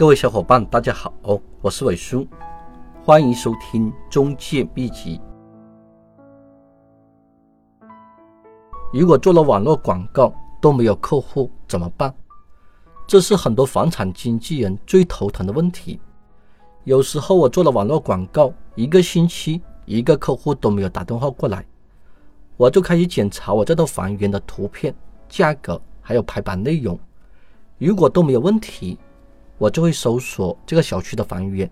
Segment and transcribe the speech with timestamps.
[0.00, 1.12] 各位小伙伴，大家好，
[1.60, 2.26] 我是伟叔，
[3.04, 5.20] 欢迎收听中介秘籍。
[8.94, 12.14] 如果做了网络广告都没有客户怎么办？
[13.06, 16.00] 这是很多房产经纪人最头疼的问题。
[16.84, 21.62] 有时候我做了网络广告，一个星期一个客户都没有打电话过来，
[22.56, 24.94] 我就开始检查我这套房源的图片、
[25.28, 26.98] 价格还有排版内容，
[27.76, 28.98] 如果都没有问题。
[29.60, 31.70] 我就会搜索这个小区的房源，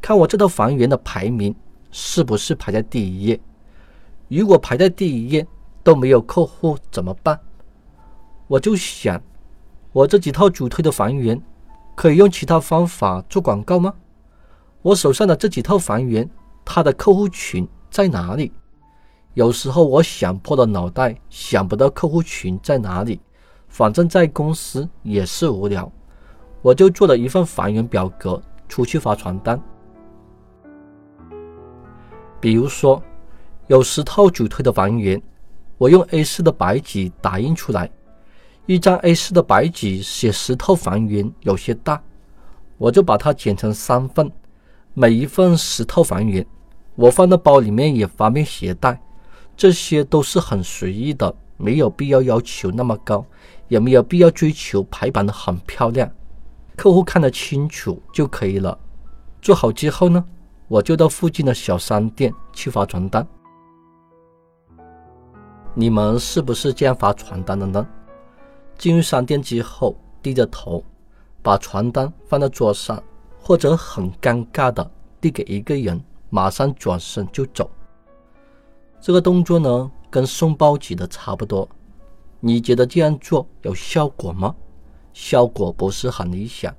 [0.00, 1.54] 看我这套房源的排名
[1.90, 3.38] 是不是排在第一页。
[4.28, 5.46] 如果排在第一页
[5.82, 7.38] 都没有客户怎么办？
[8.46, 9.20] 我就想，
[9.92, 11.38] 我这几套主推的房源
[11.94, 13.92] 可以用其他方法做广告吗？
[14.80, 16.26] 我手上的这几套房源，
[16.64, 18.50] 它的客户群在哪里？
[19.34, 23.20] 有时候我想破了脑袋想不到客户群在哪里，
[23.68, 25.92] 反正在公司也是无聊。
[26.62, 29.60] 我就做了一份房源表格出去发传单。
[32.40, 33.02] 比如说，
[33.66, 35.20] 有十套主推的房源，
[35.78, 37.90] 我用 A4 的白纸打印出来，
[38.66, 42.02] 一张 A4 的白纸写十套房源有些大，
[42.78, 44.30] 我就把它剪成三份，
[44.94, 46.44] 每一份十套房源，
[46.94, 49.00] 我放到包里面也方便携带。
[49.56, 53.24] 这些都是很随意的，没有必要要求那么高，
[53.68, 56.10] 也没有必要追求排版的很漂亮。
[56.80, 58.78] 客户看得清楚就可以了。
[59.42, 60.24] 做好之后呢，
[60.66, 63.26] 我就到附近的小商店去发传单。
[65.74, 67.86] 你们是不是这样发传单的呢？
[68.78, 70.82] 进入商店之后，低着头，
[71.42, 73.02] 把传单放在桌上，
[73.38, 77.70] 或者很尴尬的递给一个人，马上转身就走。
[79.02, 81.68] 这个动作呢，跟送报纸的差不多。
[82.40, 84.56] 你觉得这样做有效果吗？
[85.12, 86.74] 效果不是很理想。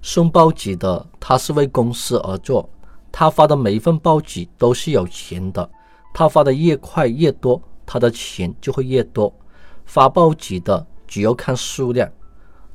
[0.00, 2.68] 送报纸的他是为公司而做，
[3.10, 5.68] 他发的每一份报纸都是有钱的，
[6.14, 9.32] 他发的越快越多，他的钱就会越多。
[9.84, 12.10] 发报纸的只要看数量，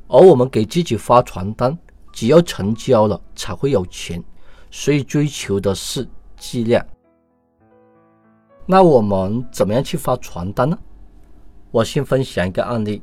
[0.08, 1.76] 而我们给自己发传单，
[2.12, 4.22] 只要成交了才会有钱，
[4.70, 6.06] 所以追求的是
[6.36, 6.84] 质量。
[8.66, 10.78] 那我们怎么样去发传单呢？
[11.70, 13.02] 我先分享一个案例。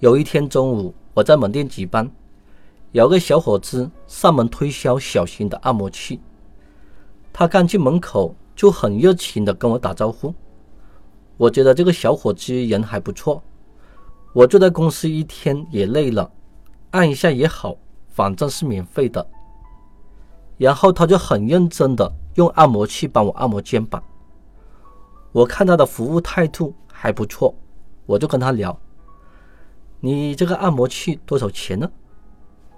[0.00, 2.10] 有一天中午，我在门店值班，
[2.92, 6.18] 有个小伙子上门推销小型的按摩器。
[7.34, 10.34] 他刚进门口就很热情的跟我打招呼。
[11.36, 13.42] 我觉得这个小伙子人还不错。
[14.32, 16.30] 我坐在公司一天也累了，
[16.92, 17.76] 按一下也好，
[18.08, 19.26] 反正是免费的。
[20.56, 24.02] 然后他就很认真的用按摩器帮我按摩肩膀。
[25.32, 27.54] 我看他的服务态度还不错，
[28.06, 28.74] 我就跟他聊。
[30.00, 31.90] 你这个按摩器多少钱呢？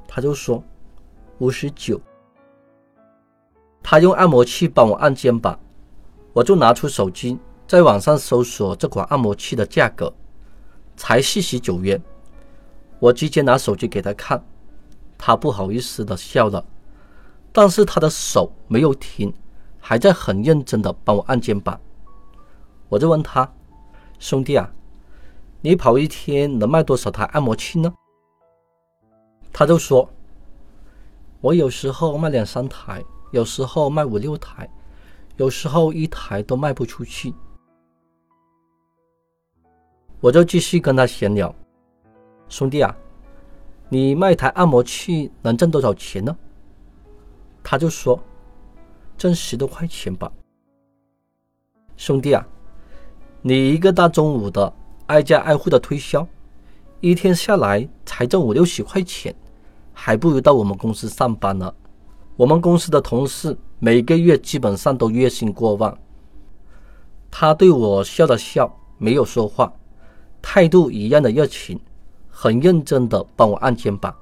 [0.09, 0.63] 他就说
[1.39, 2.01] 五十九。
[3.83, 5.59] 他用按摩器帮我按肩膀，
[6.33, 10.13] 我就拿出手机在网上搜索这款按摩器的价格，
[10.97, 12.03] 才四十九元。
[12.99, 14.45] 我直接拿手机给他看，
[15.17, 16.65] 他不好意思的笑了，
[17.53, 19.33] 但是他的手没有停，
[19.79, 21.81] 还在很认真的帮我按肩膀。
[22.89, 23.53] 我就问他，
[24.19, 24.73] 兄弟啊。
[25.65, 27.95] 你跑一天能卖多少台按摩器呢？
[29.53, 30.11] 他就说
[31.41, 33.01] ：“我有时候卖两三台，
[33.31, 34.69] 有时候卖五六台，
[35.37, 37.33] 有时候一台都卖不出去。”
[40.19, 41.55] 我就继续跟他闲聊
[42.51, 42.97] ：“兄弟啊，
[43.89, 46.37] 你卖台按摩器能挣多少钱呢？”
[47.63, 48.21] 他就说
[49.17, 50.33] ：“挣十多块钱吧。”
[51.97, 52.45] 兄弟啊，
[53.43, 54.75] 你一个大中午的。
[55.13, 56.27] 挨家挨户的推销，
[57.01, 59.35] 一天下来才挣五六十块钱，
[59.93, 61.71] 还不如到我们公司上班呢。
[62.35, 65.95] 我们公司的同事每个月基本上都月薪过万。
[67.31, 69.71] 他对我笑了笑，没有说话，
[70.41, 71.79] 态度一样的热情，
[72.31, 74.17] 很认真的帮我按肩膀。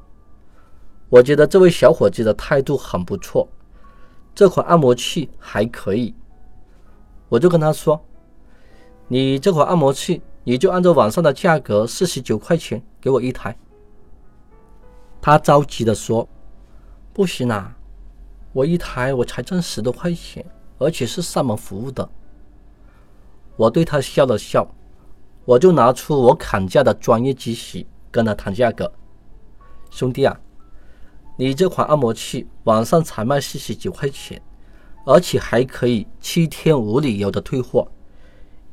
[1.08, 3.48] 我觉得这位小伙子的态度很不错，
[4.34, 6.12] 这款按摩器还可以。
[7.28, 8.00] 我就跟他说
[9.06, 13.56] ：“你这款按摩器。”你就按照网上的价格四十九块钱给我一台。
[15.20, 16.26] 他着急的说
[17.12, 17.76] ：“不行啊，
[18.52, 20.44] 我一台我才挣十多块钱，
[20.78, 22.08] 而且是上门服务的。”
[23.56, 24.66] 我对他笑了笑，
[25.44, 28.90] 我就拿出我砍价的专业知识跟他谈价格。
[29.90, 30.40] 兄弟啊，
[31.36, 34.40] 你这款按摩器网上才卖四十九块钱，
[35.04, 37.86] 而且还可以七天无理由的退货。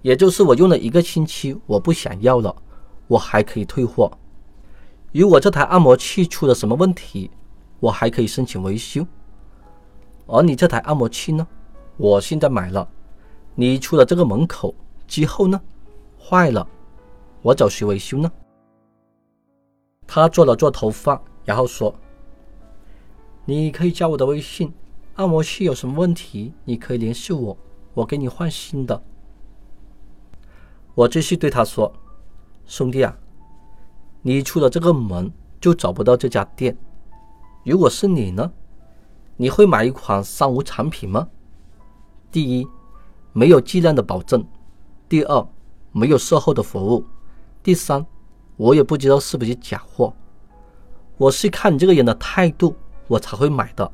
[0.07, 2.56] 也就是我用了一个星期，我不想要了，
[3.07, 4.09] 我还可以退货。
[5.12, 7.30] 如果这台按摩器出了什么问题，
[7.81, 9.06] 我还可以申请维修。
[10.25, 11.45] 而你这台按摩器呢？
[11.98, 12.88] 我现在买了，
[13.54, 14.74] 你出了这个门口
[15.07, 15.59] 之后呢，
[16.18, 16.65] 坏了，
[17.42, 18.31] 我找谁维修呢？
[20.07, 21.94] 他做了做头发，然后说
[23.44, 24.74] ：“你可以加我的微信，
[25.15, 27.57] 按摩器有什么问题，你可以联系我，
[27.94, 29.04] 我给你换新的。”
[30.98, 31.94] 我继续对他说
[32.66, 33.16] ：“兄弟啊，
[34.24, 36.76] 你出了这个门就找不到这家店。
[37.64, 38.52] 如果是你呢，
[39.36, 41.28] 你会买一款三无产品吗？
[42.32, 42.68] 第一，
[43.32, 44.42] 没有质量的保证；
[45.08, 45.48] 第二，
[45.92, 47.04] 没有售后的服务；
[47.62, 48.04] 第三，
[48.56, 50.12] 我也不知道是不是假货。
[51.18, 52.76] 我是看你这个人的态度，
[53.08, 53.92] 我才会买的。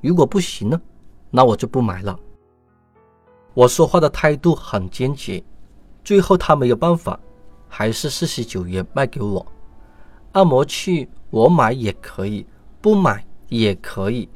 [0.00, 0.80] 如果不行呢，
[1.32, 2.16] 那我就不买了。”
[3.54, 5.42] 我说话的态度很坚决。
[6.08, 7.20] 最后他没有办法，
[7.68, 9.46] 还是四十九元卖给我。
[10.32, 12.46] 按摩器我买也可以，
[12.80, 14.26] 不买也可以。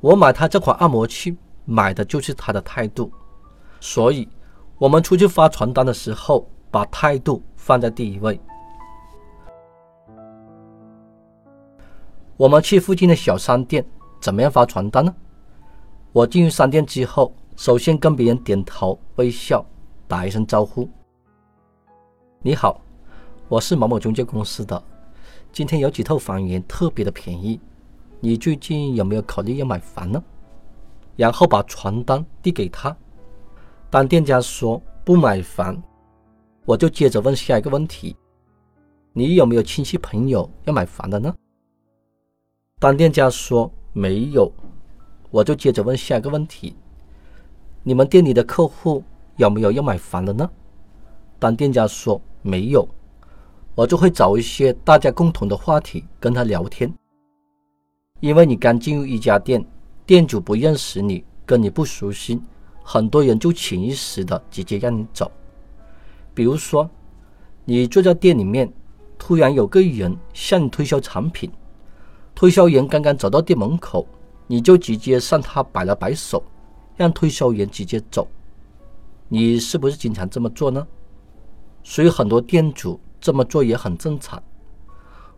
[0.00, 1.34] 我买他这款按摩器，
[1.64, 3.10] 买的就是他的态度。
[3.80, 4.28] 所以，
[4.76, 8.38] 我们出去发传单的时候，把态度放在第一位。
[12.36, 13.82] 我们去附近的小商店，
[14.20, 15.14] 怎么样发传单呢？
[16.12, 19.64] 我进入商店之后，首先跟别人点头微笑，
[20.06, 20.86] 打一声招呼。
[22.46, 22.80] 你好，
[23.48, 24.80] 我是某某中介公司的。
[25.50, 27.58] 今天有几套房源特别的便宜，
[28.20, 30.22] 你最近有没有考虑要买房呢？
[31.16, 32.96] 然后把传单递给他。
[33.90, 35.82] 当店家说不买房，
[36.64, 38.14] 我就接着问下一个问题：
[39.12, 41.34] 你有没有亲戚朋友要买房的呢？
[42.78, 44.48] 当店家说没有，
[45.32, 46.76] 我就接着问下一个问题：
[47.82, 49.02] 你们店里的客户
[49.34, 50.48] 有没有要买房的呢？
[51.40, 52.88] 当店家说没有，
[53.74, 56.92] 我就会找一些大家共同的话题跟他聊天。
[58.20, 59.62] 因为你刚进入一家店，
[60.06, 62.40] 店主不认识你，跟你不熟悉，
[62.82, 65.30] 很多人就潜意识的直接让你走。
[66.32, 66.88] 比如说，
[67.64, 68.72] 你坐在店里面，
[69.18, 71.50] 突然有个人向你推销产品，
[72.34, 74.06] 推销员刚刚走到店门口，
[74.46, 76.42] 你就直接向他摆了摆手，
[76.96, 78.26] 让推销员直接走。
[79.28, 80.86] 你是不是经常这么做呢？
[81.88, 84.42] 所以很多店主这么做也很正常。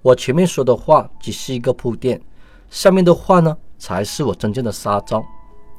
[0.01, 2.19] 我前面说的话只是一个铺垫，
[2.71, 5.23] 下面的话呢才是我真正的杀招。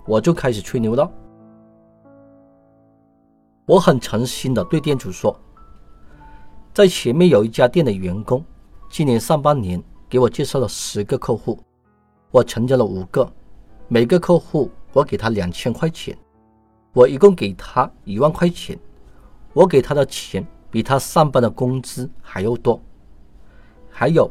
[0.06, 1.12] 我就开始吹牛了。
[3.66, 5.36] 我很诚心的对店主说，
[6.72, 8.46] 在前面有一家店的员工，
[8.92, 11.60] 今年上半年给我介绍了十个客户，
[12.30, 13.28] 我成交了五个，
[13.88, 16.16] 每个客户我给他两千块钱，
[16.94, 18.80] 我一共给他一万块钱，
[19.54, 20.46] 我给他的钱。
[20.72, 22.80] 比他上班的工资还要多。
[23.90, 24.30] 还有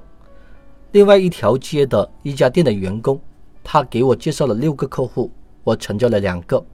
[0.93, 3.21] 另外一条街的一家店的员工，
[3.63, 5.31] 他给我介绍了六个客户，
[5.65, 6.65] 我成交了两个，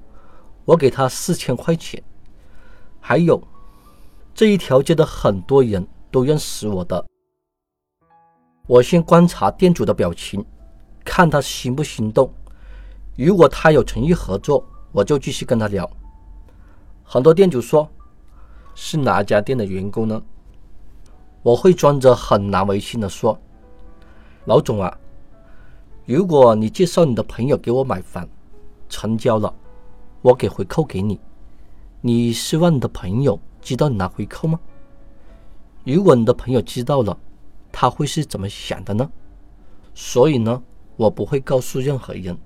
[0.64, 2.02] 我给他四千块钱。
[3.00, 3.42] 还有
[4.34, 7.04] 这一条街的很多人都认识我的，
[8.66, 10.44] 我先观察店主的表情，
[11.04, 12.32] 看他心不心动。
[13.16, 15.90] 如果他有诚意合作，我就继续跟他聊。
[17.02, 17.88] 很多店主说。
[18.74, 20.22] 是哪家店的员工呢？
[21.42, 23.38] 我会装着很难为情的说
[24.46, 24.98] ：“老总啊，
[26.06, 28.26] 如果你介绍你的朋友给我买房，
[28.88, 29.54] 成交了，
[30.22, 31.20] 我给回扣给你。
[32.00, 34.58] 你希望你的朋友知道你拿回扣吗？
[35.84, 37.18] 如果你的朋友知道了，
[37.70, 39.10] 他会是怎么想的呢？
[39.94, 40.62] 所以呢，
[40.96, 42.36] 我不会告诉任何人，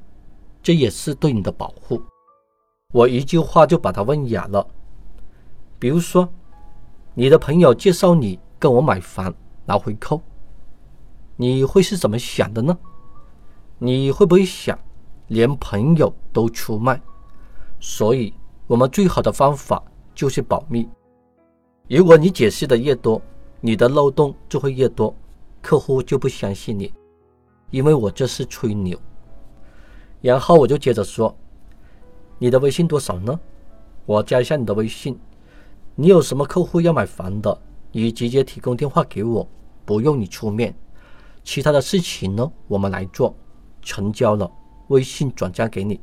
[0.63, 2.03] 这也是对你的保护。
[2.93, 4.67] 我一句话就把他问哑了。”
[5.79, 6.29] 比如说，
[7.15, 9.33] 你的朋友介绍你跟我买房
[9.65, 10.21] 拿回扣，
[11.37, 12.77] 你会是怎么想的呢？
[13.79, 14.77] 你会不会想
[15.29, 17.01] 连朋友都出卖？
[17.79, 18.35] 所以，
[18.67, 19.81] 我们最好的方法
[20.15, 20.89] 就是保密。
[21.89, 23.23] 如果你解释的越多，
[23.61, 25.15] 你的漏洞就会越多，
[25.63, 26.93] 客户就不相信你，
[27.71, 28.99] 因为我这是吹牛。
[30.21, 31.33] 然后我就接着说
[32.39, 33.39] ：“你的微信多少呢？
[34.07, 35.17] 我加一下你的微信。”
[36.01, 39.45] 你有什么客户要买房的，你直接提供电话给我，
[39.85, 40.73] 不用你出面。
[41.43, 43.35] 其他的事情呢，我们来做。
[43.83, 44.49] 成交了，
[44.89, 46.01] 微信转账给你。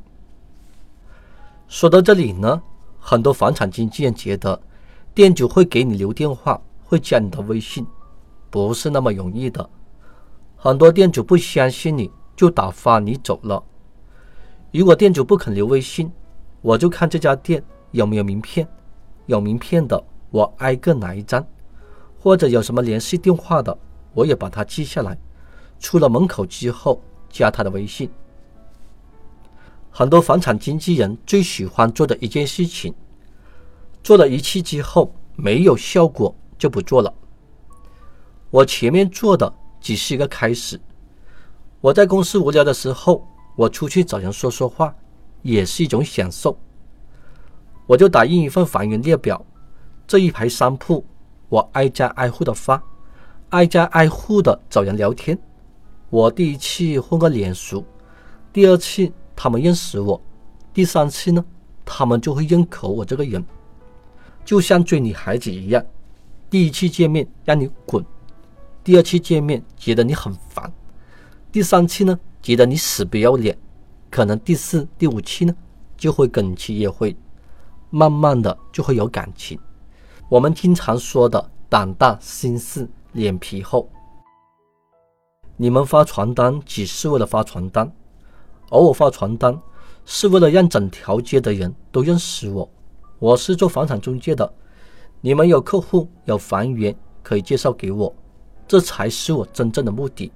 [1.66, 2.60] 说到这里呢，
[2.98, 4.60] 很多房产经纪人觉得
[5.14, 7.86] 店主会给你留电话，会加你的微信，
[8.50, 9.66] 不是那么容易的。
[10.56, 13.64] 很多店主不相信你，就打发你走了。
[14.72, 16.12] 如果店主不肯留微信，
[16.60, 18.68] 我就看这家店有没有名片。
[19.26, 21.42] 有名片的，我挨个拿一张；
[22.18, 23.76] 或者有什么联系电话的，
[24.14, 25.16] 我也把它记下来。
[25.78, 28.10] 出了门口之后，加他的微信。
[29.90, 32.94] 很多房产经纪人最喜欢做的一件事情，
[34.02, 37.12] 做了一期之后没有效果就不做了。
[38.50, 40.80] 我前面做的只是一个开始。
[41.80, 44.94] 我在公司无聊的时候，我出去找人说说话，
[45.42, 46.58] 也是一种享受。
[47.86, 49.44] 我就打印一份房源列表，
[50.06, 51.04] 这一排商铺，
[51.48, 52.82] 我挨家挨户的发，
[53.50, 55.38] 挨家挨户的找人聊天。
[56.10, 57.84] 我第一次混个脸熟，
[58.52, 60.20] 第二次他们认识我，
[60.74, 61.44] 第三次呢，
[61.84, 63.44] 他们就会认可我这个人，
[64.44, 65.84] 就像追女孩子一样，
[66.50, 68.04] 第一次见面让你滚。
[68.82, 70.72] 第二次见面觉得你很烦，
[71.50, 73.56] 第三次呢觉得你死不要脸，
[74.10, 75.54] 可能第四、第五期呢
[75.96, 77.16] 就会跟你去约会，
[77.90, 79.58] 慢慢的就会有感情。
[80.28, 83.88] 我们经常说的胆大心细、脸皮厚。
[85.56, 87.90] 你们发传单只是为了发传单，
[88.70, 89.58] 而我发传单
[90.04, 92.68] 是为了让整条街的人都认识我。
[93.18, 94.52] 我是做房产中介的，
[95.20, 98.14] 你们有客户有房源可以介绍给我。
[98.68, 100.30] 这才是我真正的目的。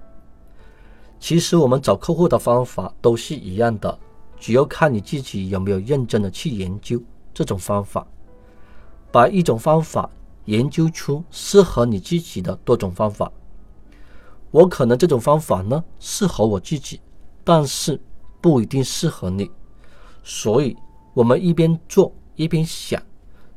[1.19, 3.99] 其实我们找客户的方法都是一样的，
[4.39, 7.03] 只要看你自己有没有认真的去研究
[7.41, 8.07] 这种方法，
[9.11, 10.11] 把一种方法
[10.45, 13.33] 研究出适合你自己的多种方法。
[14.51, 17.01] 我可能这种方法呢适合我自己，
[17.43, 17.99] 但是
[18.43, 19.51] 不一定适合你。
[20.23, 20.77] 所以，
[21.15, 23.03] 我们一边做一边想，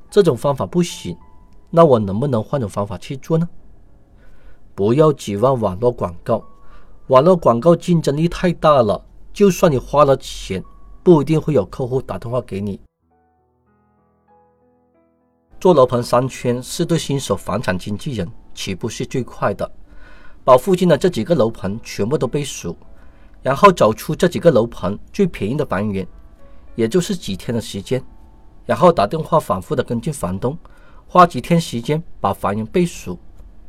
[0.10, 1.18] 这种方法不行，
[1.70, 3.50] 那我能不能换种方法去做呢？
[4.74, 6.42] 不要指望网络广告，
[7.08, 9.04] 网络广告竞争力太大了。
[9.34, 10.64] 就算你花了钱，
[11.04, 12.80] 不一定会有客户打电话给你。
[15.64, 19.72] 做楼盘商圈是对新手房产经纪人起步是最快的，
[20.44, 22.76] 把附近的这几个楼盘全部都背熟，
[23.42, 26.06] 然后找出这几个楼盘最便宜的房源，
[26.76, 28.04] 也就是几天的时间，
[28.66, 30.58] 然后打电话反复的跟进房东，
[31.08, 33.18] 花几天时间把房源背熟。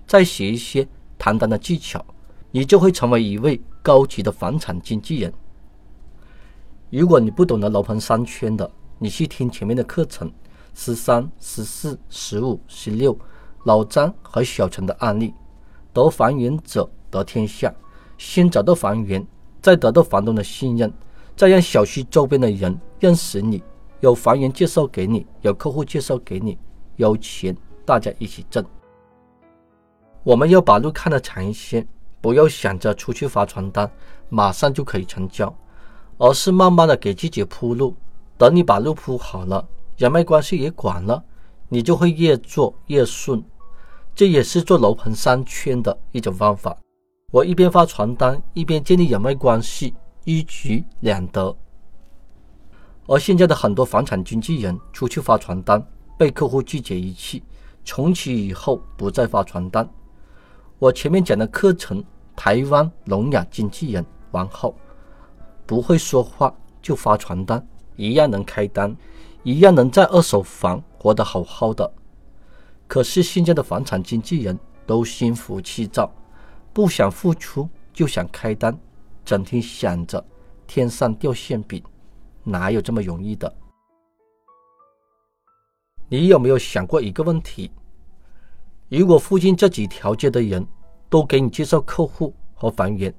[0.05, 0.85] 再学一些
[1.17, 2.05] 谈单的技巧，
[2.51, 5.33] 你就会成为一位高级的房产经纪人。
[6.91, 10.29] 如果你不懂得楼盘商圈的，你去听前面的课程，
[10.75, 13.17] 十三、十四、十五、十六，
[13.63, 15.33] 老张和小陈的案例，
[15.93, 17.73] 得房源者得天下。
[18.19, 19.27] 先找到房源，
[19.63, 20.93] 再得到房东的信任，
[21.37, 23.63] 再让小区周边的人认识你，
[24.01, 26.59] 有房源介绍给你，有客户介绍给你，
[26.97, 28.65] 有钱大家一起挣。
[30.23, 31.87] 我们要把路看得长一些，
[32.21, 33.91] 不要想着出去发传单，
[34.29, 35.55] 马上就可以成交，
[36.19, 37.95] 而是慢慢的给自己铺路。
[38.39, 39.67] 等你把路铺好了，
[39.97, 41.23] 人脉关系也广了，
[41.69, 43.43] 你就会越做越顺。
[44.15, 46.77] 这也是做楼盘商圈的一种方法。
[47.33, 51.57] 我一边发传单，一边建立人脉关系，一举两得。
[53.07, 55.85] 而现在的很多房产经纪人出去发传单，
[56.17, 57.43] 被客户拒绝一气，
[57.85, 59.89] 从此以后不再发传单。
[60.79, 62.03] 我前面讲的课程，
[62.37, 64.73] 台湾聋哑经纪人王浩，
[65.67, 68.97] 不会说话就发传单，一样能开单，
[69.45, 71.89] 一样能在二手房活得好好的。
[72.89, 76.13] 可是现在的房产经纪人都心浮气躁，
[76.73, 78.77] 不想付出就想开单，
[79.25, 80.23] 整天想着
[80.67, 81.83] 天上掉馅饼，
[82.43, 83.55] 哪有这么容易的？
[86.09, 87.71] 你有没有想过一个问题？
[88.89, 90.67] 如果附近这几条街的人
[91.09, 93.13] 都给你介绍客户和房源，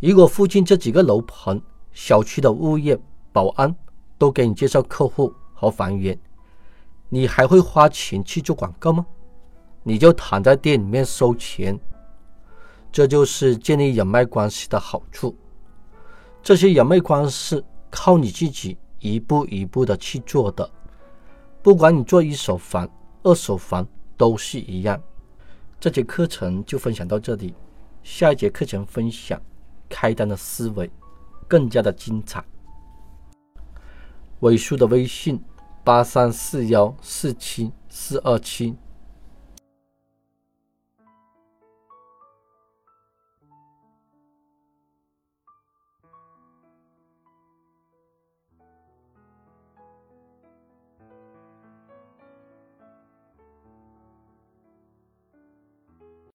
[0.00, 1.60] 如果附近这几个楼盘、
[1.92, 2.98] 小区的物业、
[3.32, 3.74] 保安
[4.20, 6.16] 都给你介绍客户和房源，
[7.08, 9.04] 你还会花钱去做广告吗？
[9.82, 11.76] 你就躺在店里面收钱。
[12.92, 15.34] 这就是建立人脉关系的好处。
[16.42, 20.70] 这些人脉关系靠你自己一步一步的去做的。
[21.62, 22.88] 不管你做一手房、
[23.24, 23.84] 二手房。
[24.20, 25.02] 都是一样。
[25.80, 27.54] 这节课程就分享到这里，
[28.02, 29.40] 下一节课程分享
[29.88, 30.90] 开单的思维，
[31.48, 32.44] 更加的精彩。
[34.40, 35.42] 尾数的微信
[35.84, 38.76] 八三四幺四七四二七。